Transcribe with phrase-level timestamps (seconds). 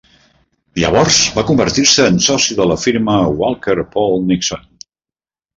[0.83, 4.69] Llavors va convertir-se en soci de la firma Walker Poole Nixon.